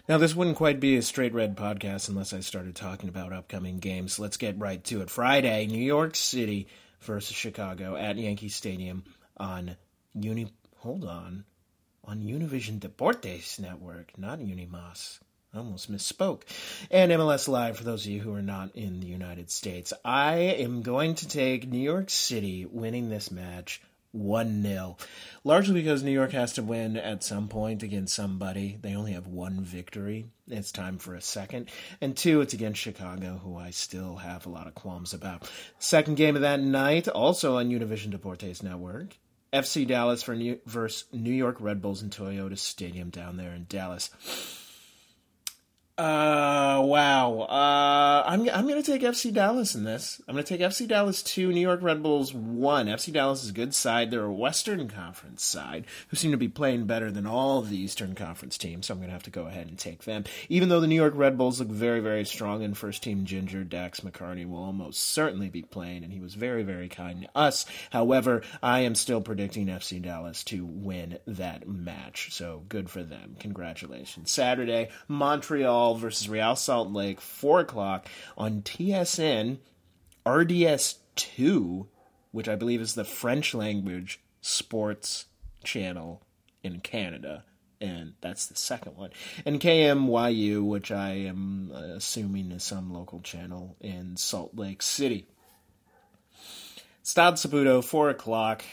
Now, 0.08 0.18
this 0.18 0.34
wouldn't 0.34 0.56
quite 0.56 0.80
be 0.80 0.96
a 0.96 1.02
straight 1.02 1.34
red 1.34 1.56
podcast 1.56 2.08
unless 2.08 2.32
I 2.32 2.40
started 2.40 2.74
talking 2.74 3.08
about 3.08 3.32
upcoming 3.32 3.78
games. 3.78 4.18
Let's 4.18 4.36
get 4.36 4.58
right 4.58 4.82
to 4.84 5.02
it. 5.02 5.10
Friday, 5.10 5.66
New 5.66 5.82
York 5.82 6.14
City 6.16 6.68
versus 7.00 7.36
Chicago 7.36 7.96
at 7.96 8.16
Yankee 8.16 8.48
Stadium 8.48 9.04
on 9.36 9.76
Uni. 10.14 10.52
Hold 10.78 11.04
on. 11.04 11.44
On 12.04 12.22
Univision 12.22 12.78
Deportes 12.78 13.58
Network, 13.58 14.16
not 14.16 14.38
Unimas. 14.38 15.18
I 15.52 15.58
almost 15.58 15.90
misspoke. 15.90 16.42
And 16.90 17.10
MLS 17.12 17.48
Live 17.48 17.76
for 17.76 17.84
those 17.84 18.04
of 18.04 18.12
you 18.12 18.20
who 18.20 18.34
are 18.34 18.42
not 18.42 18.74
in 18.76 19.00
the 19.00 19.06
United 19.06 19.50
States. 19.50 19.92
I 20.04 20.34
am 20.34 20.82
going 20.82 21.14
to 21.16 21.28
take 21.28 21.66
New 21.66 21.78
York 21.78 22.10
City 22.10 22.66
winning 22.66 23.08
this 23.08 23.30
match 23.30 23.80
1 24.18 24.62
0. 24.62 24.96
Largely 25.44 25.80
because 25.80 26.02
New 26.02 26.10
York 26.12 26.32
has 26.32 26.52
to 26.54 26.62
win 26.62 26.96
at 26.96 27.22
some 27.22 27.48
point 27.48 27.82
against 27.82 28.14
somebody. 28.14 28.78
They 28.80 28.94
only 28.94 29.12
have 29.12 29.26
one 29.26 29.60
victory. 29.60 30.26
It's 30.48 30.72
time 30.72 30.98
for 30.98 31.14
a 31.14 31.20
second. 31.20 31.70
And 32.00 32.16
two, 32.16 32.40
it's 32.40 32.54
against 32.54 32.80
Chicago, 32.80 33.40
who 33.42 33.56
I 33.56 33.70
still 33.70 34.16
have 34.16 34.46
a 34.46 34.50
lot 34.50 34.66
of 34.66 34.74
qualms 34.74 35.14
about. 35.14 35.50
Second 35.78 36.16
game 36.16 36.36
of 36.36 36.42
that 36.42 36.60
night, 36.60 37.08
also 37.08 37.56
on 37.56 37.70
Univision 37.70 38.12
Deportes 38.12 38.62
Network. 38.62 39.16
FC 39.52 39.86
Dallas 39.86 40.22
for 40.22 40.34
New, 40.34 40.58
versus 40.66 41.04
New 41.12 41.32
York 41.32 41.56
Red 41.60 41.80
Bulls 41.80 42.02
in 42.02 42.10
Toyota 42.10 42.58
Stadium 42.58 43.08
down 43.10 43.36
there 43.38 43.54
in 43.54 43.64
Dallas. 43.68 44.10
Uh, 45.98 46.80
wow. 46.84 47.40
Uh, 47.40 48.22
I'm 48.24 48.48
I'm 48.50 48.68
gonna 48.68 48.84
take 48.84 49.02
FC 49.02 49.34
Dallas 49.34 49.74
in 49.74 49.82
this. 49.82 50.22
I'm 50.28 50.36
gonna 50.36 50.44
take 50.44 50.60
FC 50.60 50.86
Dallas 50.86 51.24
two, 51.24 51.50
New 51.50 51.60
York 51.60 51.82
Red 51.82 52.04
Bulls 52.04 52.32
one. 52.32 52.86
FC 52.86 53.12
Dallas 53.12 53.42
is 53.42 53.50
a 53.50 53.52
good 53.52 53.74
side. 53.74 54.12
They're 54.12 54.24
a 54.24 54.32
Western 54.32 54.88
Conference 54.88 55.44
side 55.44 55.86
who 56.06 56.16
seem 56.16 56.30
to 56.30 56.36
be 56.36 56.46
playing 56.46 56.86
better 56.86 57.10
than 57.10 57.26
all 57.26 57.58
of 57.58 57.68
the 57.68 57.76
Eastern 57.76 58.14
Conference 58.14 58.56
teams. 58.56 58.86
So 58.86 58.94
I'm 58.94 59.00
gonna 59.00 59.10
have 59.12 59.24
to 59.24 59.30
go 59.30 59.46
ahead 59.46 59.66
and 59.66 59.76
take 59.76 60.04
them. 60.04 60.22
Even 60.48 60.68
though 60.68 60.78
the 60.78 60.86
New 60.86 60.94
York 60.94 61.14
Red 61.16 61.36
Bulls 61.36 61.58
look 61.58 61.68
very 61.68 61.98
very 61.98 62.24
strong 62.24 62.62
and 62.62 62.78
first 62.78 63.02
team 63.02 63.24
Ginger 63.24 63.64
Dax 63.64 63.98
McCarty 63.98 64.48
will 64.48 64.62
almost 64.62 65.02
certainly 65.02 65.48
be 65.48 65.62
playing, 65.62 66.04
and 66.04 66.12
he 66.12 66.20
was 66.20 66.34
very 66.34 66.62
very 66.62 66.88
kind 66.88 67.22
to 67.22 67.28
us. 67.34 67.66
However, 67.90 68.42
I 68.62 68.80
am 68.80 68.94
still 68.94 69.20
predicting 69.20 69.66
FC 69.66 70.00
Dallas 70.00 70.44
to 70.44 70.64
win 70.64 71.18
that 71.26 71.66
match. 71.66 72.32
So 72.32 72.62
good 72.68 72.88
for 72.88 73.02
them. 73.02 73.34
Congratulations. 73.40 74.30
Saturday, 74.30 74.90
Montreal 75.08 75.87
versus 75.94 76.28
Real 76.28 76.56
Salt 76.56 76.90
Lake, 76.92 77.20
4 77.20 77.60
o'clock 77.60 78.06
on 78.36 78.62
TSN 78.62 79.58
RDS 80.26 80.96
2, 81.16 81.88
which 82.32 82.48
I 82.48 82.56
believe 82.56 82.80
is 82.80 82.94
the 82.94 83.04
French 83.04 83.54
language 83.54 84.20
sports 84.40 85.26
channel 85.64 86.22
in 86.62 86.80
Canada. 86.80 87.44
And 87.80 88.14
that's 88.20 88.46
the 88.46 88.56
second 88.56 88.96
one. 88.96 89.10
And 89.44 89.60
KMYU, 89.60 90.64
which 90.64 90.90
I 90.90 91.10
am 91.10 91.70
uh, 91.72 91.94
assuming 91.96 92.50
is 92.50 92.64
some 92.64 92.92
local 92.92 93.20
channel 93.20 93.76
in 93.80 94.16
Salt 94.16 94.56
Lake 94.56 94.82
City. 94.82 95.26
Stade 97.02 97.34
Saputo, 97.34 97.82
4 97.82 98.10
o'clock. 98.10 98.64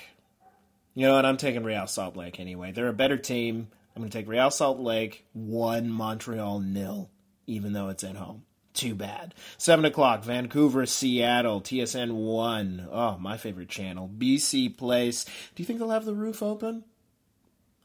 You 0.95 1.07
know 1.07 1.15
what? 1.15 1.25
I'm 1.25 1.37
taking 1.37 1.63
Real 1.63 1.87
Salt 1.87 2.17
Lake 2.17 2.39
anyway. 2.39 2.71
They're 2.71 2.87
a 2.87 2.93
better 2.93 3.17
team. 3.17 3.67
I'm 3.95 4.01
going 4.01 4.09
to 4.09 4.17
take 4.17 4.27
Real 4.27 4.51
Salt 4.51 4.79
Lake, 4.79 5.25
1, 5.33 5.89
Montreal, 5.89 6.59
nil 6.59 7.09
even 7.47 7.73
though 7.73 7.89
it's 7.89 8.03
at 8.03 8.15
home. 8.15 8.43
Too 8.73 8.95
bad. 8.95 9.33
7 9.57 9.85
o'clock, 9.85 10.23
Vancouver, 10.23 10.85
Seattle, 10.85 11.61
TSN 11.61 12.13
1. 12.13 12.89
Oh, 12.91 13.17
my 13.19 13.37
favorite 13.37 13.69
channel. 13.69 14.09
BC 14.17 14.77
Place. 14.77 15.23
Do 15.23 15.63
you 15.63 15.65
think 15.65 15.79
they'll 15.79 15.89
have 15.89 16.05
the 16.05 16.13
roof 16.13 16.43
open? 16.43 16.83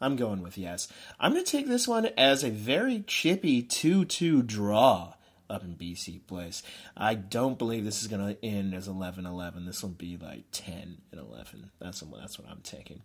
I'm 0.01 0.17
going 0.17 0.43
with 0.43 0.59
yes. 0.59 0.89
I'm 1.21 1.33
going 1.33 1.45
to 1.45 1.51
take 1.51 1.69
this 1.69 1.87
one 1.87 2.07
as 2.17 2.43
a 2.43 2.51
very 2.51 3.05
chippy 3.07 3.63
2 3.63 4.07
2 4.07 4.43
draw 4.43 5.13
up 5.49 5.63
in 5.63 5.77
BC 5.77 6.27
Place. 6.27 6.63
I 6.97 7.15
don't 7.15 7.59
believe 7.59 7.85
this 7.85 8.01
is 8.01 8.09
going 8.09 8.35
to 8.35 8.45
end 8.45 8.75
as 8.75 8.89
11 8.89 9.27
11. 9.27 9.67
This 9.67 9.83
will 9.83 9.91
be 9.91 10.17
like 10.17 10.45
10 10.51 10.99
and 11.13 11.21
11. 11.21 11.71
That's, 11.79 12.01
that's 12.01 12.39
what 12.39 12.49
I'm 12.51 12.63
taking. 12.63 13.03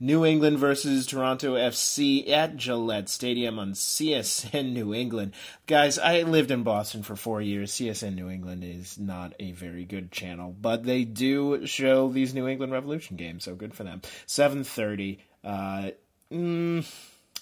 New 0.00 0.24
England 0.24 0.58
versus 0.58 1.06
Toronto 1.06 1.56
FC 1.56 2.30
at 2.30 2.56
Gillette 2.56 3.08
Stadium 3.08 3.58
on 3.58 3.72
CSN 3.72 4.72
New 4.72 4.94
England. 4.94 5.32
Guys, 5.66 5.98
I 5.98 6.22
lived 6.22 6.52
in 6.52 6.62
Boston 6.62 7.02
for 7.02 7.16
four 7.16 7.42
years. 7.42 7.72
CSN 7.72 8.14
New 8.14 8.30
England 8.30 8.62
is 8.62 8.96
not 8.96 9.34
a 9.40 9.50
very 9.52 9.84
good 9.84 10.12
channel, 10.12 10.54
but 10.60 10.84
they 10.84 11.02
do 11.02 11.66
show 11.66 12.08
these 12.08 12.32
New 12.32 12.46
England 12.46 12.72
Revolution 12.72 13.16
games, 13.16 13.42
so 13.42 13.56
good 13.56 13.74
for 13.74 13.82
them. 13.82 14.00
7.30. 14.28 15.18
Uh, 15.42 15.90
mm, 16.32 16.86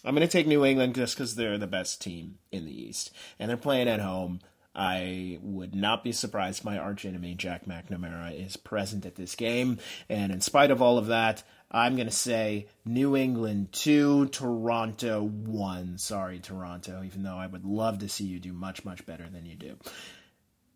I'm 0.03 0.15
going 0.15 0.27
to 0.27 0.33
take 0.33 0.47
New 0.47 0.65
England 0.65 0.95
just 0.95 1.15
because 1.15 1.35
they're 1.35 1.59
the 1.59 1.67
best 1.67 2.01
team 2.01 2.39
in 2.51 2.65
the 2.65 2.83
East, 2.89 3.11
and 3.39 3.51
they're 3.51 3.59
playing 3.59 3.89
at 3.89 4.01
home. 4.01 4.41
I 4.75 5.39
would 5.41 5.75
not 5.75 6.05
be 6.05 6.13
surprised 6.13 6.63
my 6.63 6.79
archenemy 6.79 7.35
Jack 7.35 7.65
McNamara 7.65 8.47
is 8.47 8.59
present 8.59 9.07
at 9.07 9.15
this 9.15 9.35
game. 9.35 9.79
And 10.11 10.31
in 10.31 10.43
spite 10.43 10.71
of 10.71 10.83
all 10.83 10.99
of 10.99 11.07
that, 11.07 11.43
I'm 11.71 11.97
going 11.97 12.07
to 12.07 12.13
say 12.13 12.69
New 12.85 13.17
England 13.17 13.73
2, 13.73 14.27
Toronto 14.29 15.23
1. 15.23 15.99
Sorry, 15.99 16.39
Toronto, 16.39 17.03
even 17.05 17.23
though 17.23 17.37
I 17.37 17.47
would 17.47 17.65
love 17.65 17.99
to 17.99 18.09
see 18.09 18.25
you 18.25 18.39
do 18.39 18.53
much, 18.53 18.85
much 18.85 19.05
better 19.05 19.29
than 19.29 19.47
you 19.47 19.57
do. 19.57 19.77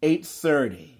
8.30, 0.03 0.91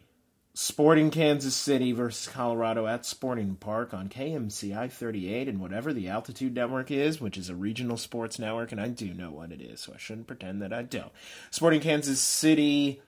Sporting 0.55 1.11
Kansas 1.11 1.57
City 1.57 1.93
versus 1.93 2.33
Colorado 2.33 2.87
at 2.87 3.05
Sporting 3.05 3.57
Park 3.57 3.93
on 3.93 4.09
KMCI 4.09 4.93
38 4.93 5.49
and 5.49 5.61
whatever 5.61 5.93
the 5.93 6.09
Altitude 6.09 6.55
Network 6.55 6.91
is, 6.91 7.21
which 7.21 7.37
is 7.37 7.49
a 7.49 7.57
regional 7.57 7.97
sports 7.97 8.39
network, 8.39 8.71
and 8.71 8.81
I 8.81 8.89
do 8.89 9.13
know 9.13 9.31
what 9.31 9.53
it 9.53 9.61
is, 9.61 9.81
so 9.81 9.93
I 9.95 9.99
shouldn't 9.99 10.27
pretend 10.27 10.63
that 10.63 10.73
I 10.73 10.83
don't. 10.83 11.13
Sporting 11.51 11.81
Kansas 11.81 12.21
City 12.21 13.03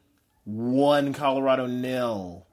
1, 0.45 1.13
Colorado 1.13 1.67
nil. 1.67 2.47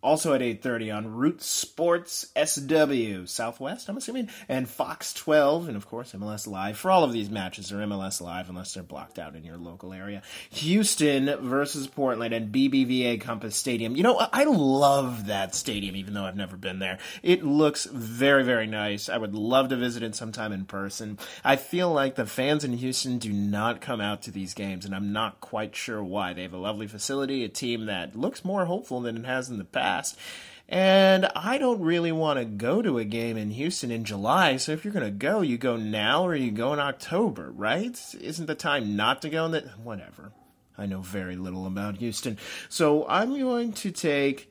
Also 0.00 0.32
at 0.32 0.40
8.30 0.40 0.96
on 0.96 1.12
Root 1.12 1.42
Sports 1.42 2.26
SW, 2.36 3.26
Southwest, 3.26 3.88
I'm 3.88 3.96
assuming, 3.96 4.30
and 4.48 4.68
Fox 4.68 5.12
12, 5.12 5.66
and 5.66 5.76
of 5.76 5.88
course 5.88 6.12
MLS 6.12 6.46
Live. 6.46 6.78
For 6.78 6.88
all 6.88 7.02
of 7.02 7.12
these 7.12 7.28
matches 7.28 7.72
are 7.72 7.78
MLS 7.78 8.20
Live 8.20 8.48
unless 8.48 8.72
they're 8.72 8.84
blocked 8.84 9.18
out 9.18 9.34
in 9.34 9.42
your 9.42 9.56
local 9.56 9.92
area. 9.92 10.22
Houston 10.50 11.34
versus 11.48 11.88
Portland 11.88 12.32
and 12.32 12.54
BBVA 12.54 13.20
Compass 13.20 13.56
Stadium. 13.56 13.96
You 13.96 14.04
know, 14.04 14.24
I 14.32 14.44
love 14.44 15.26
that 15.26 15.56
stadium, 15.56 15.96
even 15.96 16.14
though 16.14 16.24
I've 16.24 16.36
never 16.36 16.56
been 16.56 16.78
there. 16.78 16.98
It 17.24 17.42
looks 17.42 17.84
very, 17.86 18.44
very 18.44 18.68
nice. 18.68 19.08
I 19.08 19.18
would 19.18 19.34
love 19.34 19.68
to 19.70 19.76
visit 19.76 20.04
it 20.04 20.14
sometime 20.14 20.52
in 20.52 20.64
person. 20.64 21.18
I 21.42 21.56
feel 21.56 21.92
like 21.92 22.14
the 22.14 22.24
fans 22.24 22.62
in 22.62 22.74
Houston 22.74 23.18
do 23.18 23.32
not 23.32 23.80
come 23.80 24.00
out 24.00 24.22
to 24.22 24.30
these 24.30 24.54
games, 24.54 24.84
and 24.84 24.94
I'm 24.94 25.12
not 25.12 25.40
quite 25.40 25.74
sure 25.74 26.04
why. 26.04 26.34
They 26.34 26.42
have 26.42 26.52
a 26.52 26.58
lovely 26.58 26.86
facility, 26.86 27.42
a 27.42 27.48
team 27.48 27.86
that 27.86 28.14
looks 28.14 28.44
more 28.44 28.66
hopeful 28.66 29.00
than 29.00 29.16
it 29.16 29.26
has 29.26 29.48
in 29.48 29.58
the 29.58 29.64
past 29.64 29.87
And 30.68 31.30
I 31.34 31.56
don't 31.56 31.80
really 31.80 32.12
want 32.12 32.38
to 32.38 32.44
go 32.44 32.82
to 32.82 32.98
a 32.98 33.04
game 33.04 33.38
in 33.38 33.50
Houston 33.52 33.90
in 33.90 34.04
July. 34.04 34.58
So 34.58 34.72
if 34.72 34.84
you're 34.84 34.92
going 34.92 35.06
to 35.06 35.10
go, 35.10 35.40
you 35.40 35.56
go 35.56 35.76
now 35.76 36.26
or 36.26 36.34
you 36.34 36.50
go 36.50 36.74
in 36.74 36.78
October, 36.78 37.50
right? 37.50 37.98
Isn't 38.20 38.46
the 38.46 38.54
time 38.54 38.94
not 38.94 39.22
to 39.22 39.30
go 39.30 39.46
in 39.46 39.52
that? 39.52 39.78
Whatever. 39.78 40.32
I 40.76 40.86
know 40.86 41.00
very 41.00 41.36
little 41.36 41.66
about 41.66 41.96
Houston. 41.96 42.38
So 42.68 43.06
I'm 43.08 43.38
going 43.38 43.72
to 43.74 43.90
take 43.90 44.47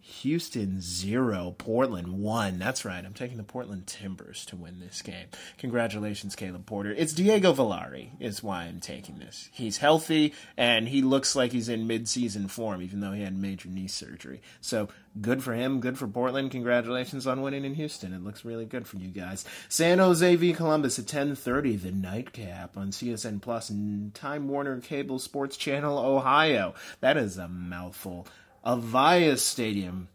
Houston 0.00 0.80
zero, 0.80 1.54
Portland 1.56 2.08
one. 2.08 2.58
That's 2.58 2.84
right. 2.84 3.04
I'm 3.04 3.14
taking 3.14 3.36
the 3.36 3.42
Portland 3.42 3.86
Timbers 3.86 4.44
to 4.46 4.56
win 4.56 4.80
this 4.80 5.02
game. 5.02 5.26
Congratulations, 5.58 6.34
Caleb 6.34 6.66
Porter. 6.66 6.92
It's 6.96 7.12
Diego 7.12 7.52
Valeri 7.52 8.12
is 8.18 8.42
why 8.42 8.64
I'm 8.64 8.80
taking 8.80 9.18
this. 9.18 9.48
He's 9.52 9.78
healthy 9.78 10.34
and 10.56 10.88
he 10.88 11.02
looks 11.02 11.36
like 11.36 11.52
he's 11.52 11.68
in 11.68 11.86
mid-season 11.86 12.48
form, 12.48 12.82
even 12.82 13.00
though 13.00 13.12
he 13.12 13.22
had 13.22 13.36
major 13.36 13.68
knee 13.68 13.88
surgery. 13.88 14.40
So 14.60 14.88
good 15.20 15.42
for 15.42 15.54
him. 15.54 15.80
Good 15.80 15.98
for 15.98 16.08
Portland. 16.08 16.50
Congratulations 16.50 17.26
on 17.26 17.42
winning 17.42 17.64
in 17.64 17.74
Houston. 17.74 18.14
It 18.14 18.24
looks 18.24 18.44
really 18.44 18.64
good 18.64 18.86
for 18.86 18.96
you 18.96 19.08
guys. 19.08 19.44
San 19.68 19.98
Jose 19.98 20.36
v 20.36 20.52
Columbus 20.52 20.98
at 20.98 21.06
10:30. 21.06 21.76
The 21.76 21.92
nightcap 21.92 22.76
on 22.76 22.90
CSN 22.90 23.40
Plus 23.40 23.70
and 23.70 24.14
Time 24.14 24.48
Warner 24.48 24.80
Cable 24.80 25.18
Sports 25.18 25.56
Channel 25.56 25.98
Ohio. 25.98 26.74
That 27.00 27.16
is 27.16 27.36
a 27.36 27.48
mouthful. 27.48 28.26
Avaya 28.64 29.38
Stadium. 29.38 30.08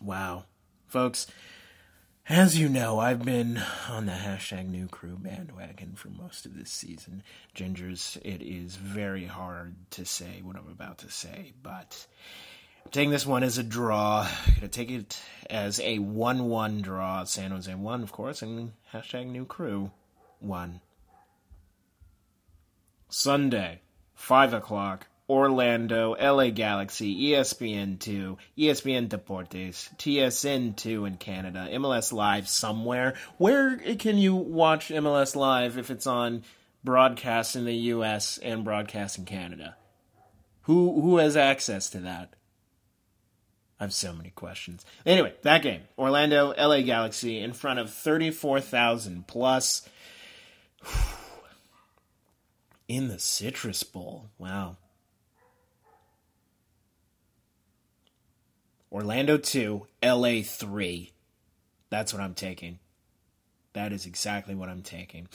Wow. 0.00 0.44
Folks, 0.88 1.28
as 2.28 2.58
you 2.58 2.68
know, 2.68 2.98
I've 2.98 3.24
been 3.24 3.62
on 3.88 4.06
the 4.06 4.12
hashtag 4.12 4.68
new 4.68 4.88
crew 4.88 5.16
bandwagon 5.16 5.94
for 5.94 6.08
most 6.08 6.46
of 6.46 6.56
this 6.56 6.70
season. 6.70 7.22
Gingers, 7.54 8.16
it 8.24 8.42
is 8.42 8.76
very 8.76 9.26
hard 9.26 9.74
to 9.92 10.04
say 10.04 10.40
what 10.42 10.56
I'm 10.56 10.68
about 10.68 10.98
to 10.98 11.10
say, 11.10 11.52
but 11.62 12.06
I'm 12.84 12.90
taking 12.90 13.10
this 13.10 13.26
one 13.26 13.44
as 13.44 13.58
a 13.58 13.62
draw. 13.62 14.28
I'm 14.28 14.54
going 14.54 14.60
to 14.62 14.68
take 14.68 14.90
it 14.90 15.20
as 15.48 15.78
a 15.80 15.98
1 16.00 16.48
1 16.48 16.82
draw. 16.82 17.24
San 17.24 17.52
Jose 17.52 17.72
1, 17.72 18.02
of 18.02 18.10
course, 18.10 18.42
and 18.42 18.72
hashtag 18.92 19.26
new 19.26 19.44
crew 19.44 19.92
1. 20.40 20.80
Sunday, 23.08 23.80
5 24.14 24.54
o'clock, 24.54 25.06
Orlando, 25.30 26.16
LA 26.20 26.50
Galaxy, 26.50 27.30
ESPN2, 27.30 28.36
ESPN 28.58 29.08
Deportes, 29.08 29.88
TSN2 29.96 31.06
in 31.06 31.16
Canada, 31.18 31.68
MLS 31.70 32.12
Live 32.12 32.48
somewhere. 32.48 33.14
Where 33.38 33.76
can 33.76 34.18
you 34.18 34.34
watch 34.34 34.88
MLS 34.88 35.36
Live 35.36 35.78
if 35.78 35.88
it's 35.88 36.08
on 36.08 36.42
broadcast 36.82 37.54
in 37.54 37.64
the 37.64 37.74
US 37.74 38.38
and 38.38 38.64
broadcast 38.64 39.18
in 39.18 39.24
Canada? 39.24 39.76
Who 40.62 41.00
who 41.00 41.18
has 41.18 41.36
access 41.36 41.90
to 41.90 41.98
that? 41.98 42.34
I 43.78 43.84
have 43.84 43.94
so 43.94 44.12
many 44.12 44.30
questions. 44.30 44.84
Anyway, 45.06 45.32
that 45.42 45.62
game, 45.62 45.82
Orlando, 45.96 46.52
LA 46.58 46.80
Galaxy 46.80 47.38
in 47.38 47.52
front 47.52 47.78
of 47.78 47.88
34,000 47.94 49.28
plus 49.28 49.88
in 52.88 53.06
the 53.06 53.20
Citrus 53.20 53.84
Bowl. 53.84 54.28
Wow. 54.36 54.76
Orlando 58.92 59.36
2, 59.36 59.86
LA 60.02 60.42
3. 60.42 61.12
That's 61.90 62.12
what 62.12 62.22
I'm 62.22 62.34
taking. 62.34 62.78
That 63.72 63.92
is 63.92 64.06
exactly 64.06 64.54
what 64.54 64.68
I'm 64.68 64.82
taking. 64.82 65.28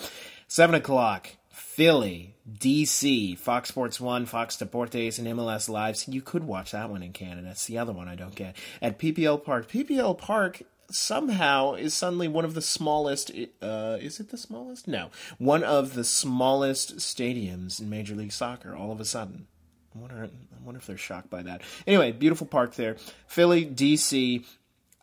7 0.48 0.76
o'clock, 0.76 1.30
Philly, 1.50 2.36
DC, 2.52 3.38
Fox 3.38 3.70
Sports 3.70 4.00
1, 4.00 4.26
Fox 4.26 4.58
Deportes, 4.58 5.20
and 5.20 5.28
MLS 5.28 5.70
Live. 5.70 5.96
So 5.96 6.12
you 6.12 6.22
could 6.22 6.44
watch 6.44 6.72
that 6.72 6.90
one 6.90 7.02
in 7.02 7.14
Canada. 7.14 7.50
It's 7.52 7.66
the 7.66 7.78
other 7.78 7.94
one 7.94 8.10
I 8.10 8.16
don't 8.16 8.36
get. 8.36 8.58
At 8.82 9.00
PPL 9.00 9.44
Park. 9.44 9.70
PPL 9.70 10.18
Park 10.18 10.64
somehow 10.92 11.74
is 11.74 11.94
suddenly 11.94 12.28
one 12.28 12.46
of 12.46 12.56
the 12.56 12.62
smallest. 12.62 13.32
Uh, 13.62 13.98
is 14.02 14.20
it 14.20 14.32
the 14.32 14.38
smallest? 14.38 14.88
No. 14.88 15.12
One 15.38 15.64
of 15.64 15.94
the 15.94 16.04
smallest 16.04 16.98
stadiums 16.98 17.80
in 17.80 17.90
Major 17.90 18.16
League 18.16 18.34
Soccer 18.34 18.76
all 18.76 18.92
of 18.92 19.00
a 19.00 19.06
sudden. 19.06 19.48
I 19.96 20.00
wonder, 20.00 20.24
I 20.24 20.66
wonder 20.66 20.80
if 20.80 20.88
they're 20.88 20.98
shocked 20.98 21.30
by 21.30 21.44
that. 21.44 21.62
Anyway, 21.88 22.12
beautiful 22.12 22.48
park 22.48 22.76
there. 22.76 22.98
Philly, 23.28 23.66
DC. 23.66 24.46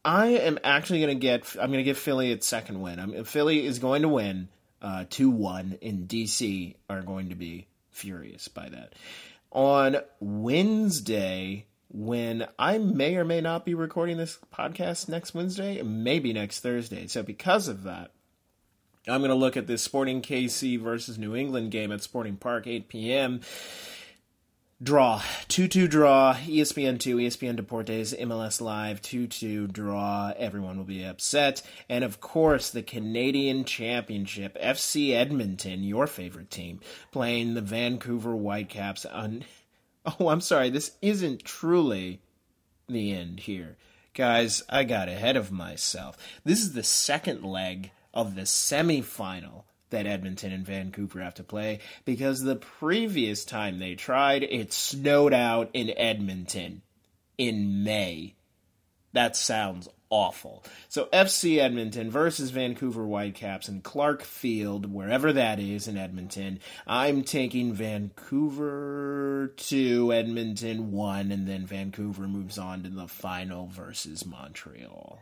I 0.04 0.26
am 0.26 0.58
actually 0.64 1.00
going 1.00 1.16
to 1.16 1.20
get. 1.20 1.44
I'm 1.52 1.68
going 1.68 1.78
to 1.78 1.84
give 1.84 1.99
Philly 1.99 2.32
its 2.32 2.46
second 2.46 2.80
win. 2.80 2.99
I'm, 2.99 3.25
Philly 3.25 3.64
is 3.64 3.78
going 3.78 4.02
to 4.02 4.08
win 4.08 4.49
uh, 4.82 5.04
two 5.08 5.30
one, 5.30 5.78
and 5.80 6.08
DC 6.08 6.75
are 6.90 7.02
going 7.02 7.28
to 7.28 7.34
be 7.37 7.68
furious 7.90 8.49
by 8.49 8.68
that. 8.68 8.94
On 9.52 9.96
Wednesday, 10.18 11.66
when 11.88 12.46
I 12.58 12.78
may 12.78 13.16
or 13.16 13.25
may 13.25 13.40
not 13.40 13.64
be 13.64 13.75
recording 13.75 14.16
this 14.16 14.38
podcast 14.52 15.08
next 15.08 15.34
Wednesday, 15.34 15.80
maybe 15.82 16.32
next 16.32 16.61
Thursday. 16.61 17.06
So 17.06 17.22
because 17.22 17.68
of 17.68 17.84
that, 17.84 18.11
I'm 19.06 19.20
going 19.20 19.30
to 19.30 19.37
look 19.37 19.56
at 19.56 19.66
this 19.66 19.82
Sporting 19.82 20.22
KC 20.22 20.80
versus 20.80 21.18
New 21.18 21.37
England 21.37 21.70
game 21.70 21.92
at 21.92 22.02
Sporting 22.02 22.37
Park, 22.37 22.66
8 22.66 22.88
p.m. 22.88 23.40
Draw. 24.83 25.23
2 25.47 25.69
2 25.69 25.87
draw. 25.87 26.35
ESPN 26.35 26.99
2, 26.99 27.19
ESPN 27.19 27.57
Deportes, 27.57 28.19
MLS 28.19 28.61
Live, 28.61 29.01
2 29.01 29.29
2 29.29 29.69
draw. 29.69 30.33
Everyone 30.37 30.77
will 30.77 30.85
be 30.85 31.05
upset. 31.05 31.62
And 31.89 32.03
of 32.03 32.21
course, 32.21 32.71
the 32.71 32.83
Canadian 32.83 33.65
Championship. 33.65 34.59
FC 34.61 35.12
Edmonton, 35.15 35.85
your 35.85 36.09
favorite 36.09 36.51
team, 36.51 36.81
playing 37.12 37.55
the 37.55 37.61
Vancouver 37.61 38.35
Whitecaps 38.35 39.05
on. 39.05 39.45
Oh, 40.18 40.31
I'm 40.31 40.40
sorry. 40.40 40.68
This 40.68 40.97
isn't 41.01 41.45
truly 41.45 42.23
the 42.88 43.12
end 43.12 43.38
here. 43.38 43.77
Guys, 44.14 44.64
I 44.68 44.83
got 44.83 45.09
ahead 45.09 45.37
of 45.37 45.53
myself. 45.53 46.18
This 46.45 46.61
is 46.61 46.73
the 46.73 46.83
second 46.83 47.45
leg 47.45 47.92
of 48.12 48.35
the 48.35 48.42
semifinal 48.42 49.62
that 49.92 50.07
Edmonton 50.07 50.52
and 50.52 50.66
Vancouver 50.66 51.22
have 51.22 51.35
to 51.35 51.44
play 51.44 51.78
because 52.05 52.42
the 52.42 52.57
previous 52.57 53.44
time 53.44 53.78
they 53.78 53.94
tried, 53.94 54.42
it 54.42 54.72
snowed 54.72 55.33
out 55.33 55.70
in 55.72 55.90
Edmonton 55.96 56.83
in 57.38 57.85
May. 57.85 58.35
That 59.12 59.37
sounds 59.37 59.88
awful. 60.11 60.62
So 60.88 61.07
FC 61.07 61.59
Edmonton 61.59 62.11
versus 62.11 62.50
Vancouver 62.50 63.05
Whitecaps 63.05 63.68
in 63.68 63.81
Clarke 63.81 64.22
Field, 64.22 64.92
wherever 64.92 65.33
that 65.33 65.59
is 65.59 65.88
in 65.88 65.96
Edmonton. 65.96 66.61
I'm 66.87 67.24
taking 67.24 67.72
Vancouver 67.72 69.55
to 69.57 70.12
Edmonton 70.12 70.92
1 70.92 71.33
and 71.33 71.48
then 71.48 71.66
Vancouver 71.66 72.28
moves 72.28 72.59
on 72.59 72.83
to 72.83 72.90
the 72.90 73.09
final 73.09 73.66
versus 73.66 74.26
Montreal. 74.26 75.18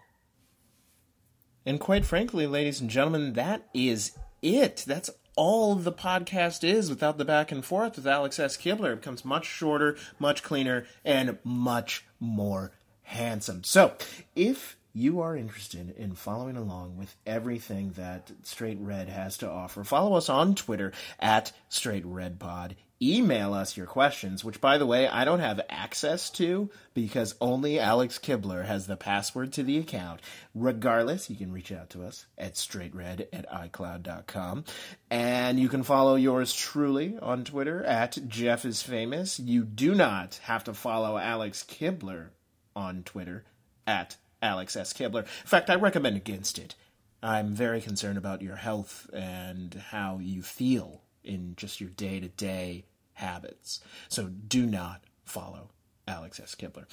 And 1.64 1.78
quite 1.78 2.04
frankly, 2.04 2.46
ladies 2.46 2.80
and 2.80 2.90
gentlemen, 2.90 3.34
that 3.34 3.68
is 3.72 4.12
it. 4.42 4.84
That's 4.86 5.10
all 5.36 5.74
the 5.74 5.92
podcast 5.92 6.64
is 6.64 6.90
without 6.90 7.18
the 7.18 7.24
back 7.24 7.50
and 7.52 7.64
forth 7.64 7.96
with 7.96 8.06
Alex 8.06 8.38
S. 8.38 8.56
Kibler. 8.56 8.92
It 8.92 9.00
becomes 9.00 9.24
much 9.24 9.46
shorter, 9.46 9.96
much 10.18 10.42
cleaner, 10.42 10.86
and 11.04 11.38
much 11.44 12.04
more 12.18 12.72
handsome. 13.02 13.64
So, 13.64 13.94
if 14.36 14.76
you 14.92 15.20
are 15.20 15.36
interested 15.36 15.94
in 15.96 16.14
following 16.14 16.56
along 16.56 16.96
with 16.96 17.16
everything 17.26 17.92
that 17.96 18.32
Straight 18.42 18.78
Red 18.80 19.08
has 19.08 19.38
to 19.38 19.48
offer, 19.48 19.84
follow 19.84 20.16
us 20.16 20.28
on 20.28 20.54
Twitter 20.54 20.92
at 21.18 21.52
Straight 21.68 22.04
Red 22.04 22.38
Pod 22.38 22.76
email 23.02 23.54
us 23.54 23.76
your 23.76 23.86
questions, 23.86 24.44
which, 24.44 24.60
by 24.60 24.76
the 24.76 24.86
way, 24.86 25.08
I 25.08 25.24
don't 25.24 25.40
have 25.40 25.60
access 25.70 26.28
to 26.30 26.70
because 26.92 27.34
only 27.40 27.78
Alex 27.78 28.18
Kibler 28.18 28.64
has 28.66 28.86
the 28.86 28.96
password 28.96 29.52
to 29.54 29.62
the 29.62 29.78
account. 29.78 30.20
Regardless, 30.54 31.30
you 31.30 31.36
can 31.36 31.52
reach 31.52 31.72
out 31.72 31.90
to 31.90 32.04
us 32.04 32.26
at 32.36 32.54
straightred 32.54 33.26
at 33.32 33.50
icloud.com. 33.50 34.64
And 35.10 35.58
you 35.58 35.68
can 35.68 35.82
follow 35.82 36.16
yours 36.16 36.52
truly 36.52 37.18
on 37.20 37.44
Twitter 37.44 37.82
at 37.84 38.18
Geoff 38.28 38.64
is 38.64 38.82
Famous. 38.82 39.40
You 39.40 39.64
do 39.64 39.94
not 39.94 40.40
have 40.44 40.64
to 40.64 40.74
follow 40.74 41.16
Alex 41.16 41.64
Kibler 41.66 42.28
on 42.76 43.02
Twitter 43.02 43.44
at 43.86 44.16
Alex 44.42 44.76
S. 44.76 44.92
Kibler. 44.92 45.22
In 45.22 45.46
fact, 45.46 45.70
I 45.70 45.74
recommend 45.76 46.16
against 46.16 46.58
it. 46.58 46.74
I'm 47.22 47.54
very 47.54 47.80
concerned 47.80 48.16
about 48.16 48.40
your 48.42 48.56
health 48.56 49.08
and 49.12 49.74
how 49.90 50.18
you 50.22 50.42
feel 50.42 51.02
in 51.22 51.54
just 51.56 51.80
your 51.80 51.90
day 51.90 52.18
to 52.20 52.28
day 52.28 52.86
habits. 53.20 53.80
So 54.08 54.28
do 54.28 54.66
not 54.66 55.02
follow 55.24 55.70
Alex 56.08 56.40
S. 56.40 56.54
Kibler. 56.54 56.86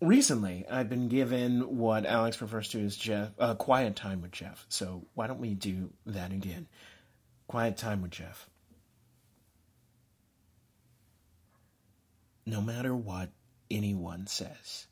Recently, 0.00 0.66
I've 0.70 0.90
been 0.90 1.08
given 1.08 1.78
what 1.78 2.04
Alex 2.04 2.42
refers 2.42 2.68
to 2.68 2.84
as 2.84 2.96
Geoff, 2.96 3.30
uh, 3.38 3.54
quiet 3.54 3.96
time 3.96 4.20
with 4.20 4.32
Geoff. 4.32 4.66
So 4.68 5.06
why 5.14 5.26
don't 5.26 5.40
we 5.40 5.54
do 5.54 5.90
that 6.04 6.32
again? 6.32 6.68
Quiet 7.48 7.78
time 7.78 8.02
with 8.02 8.10
Geoff. 8.10 8.50
No 12.44 12.60
matter 12.60 12.94
what 12.94 13.30
anyone 13.70 14.26
says, 14.26 14.86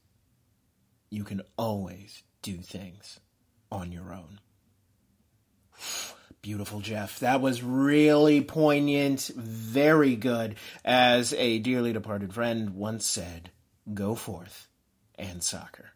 you 1.11 1.23
can 1.23 1.43
always 1.59 2.23
do 2.43 2.57
things 2.57 3.21
on 3.71 3.93
your 3.93 4.15
own. 4.15 4.41
Beautiful, 6.45 6.81
Geoff. 6.81 7.21
That 7.21 7.41
was 7.41 7.63
really 7.63 8.43
poignant, 8.43 9.31
very 9.35 10.15
good. 10.15 10.57
As 10.85 11.33
a 11.33 11.59
dearly 11.59 11.95
departed 11.95 12.35
friend 12.35 12.75
once 12.75 13.07
said, 13.07 13.51
go 13.95 14.15
forth 14.15 14.69
and 15.15 15.43
soccer. 15.43 15.94